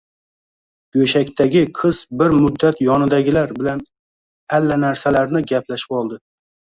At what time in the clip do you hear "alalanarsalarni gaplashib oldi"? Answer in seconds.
4.57-6.19